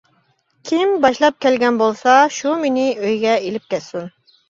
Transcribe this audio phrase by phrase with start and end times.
[0.69, 4.15] كىم باشلاپ كەلگەن بولسا شۇ مېنى ئۆيگە ئېلىپ كەتسۇن.